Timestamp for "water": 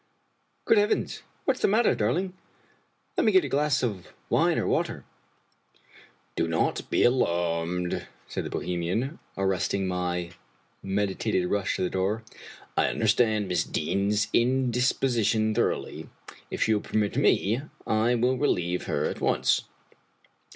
4.65-5.05